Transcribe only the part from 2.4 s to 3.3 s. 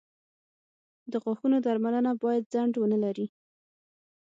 ځنډ ونه لري.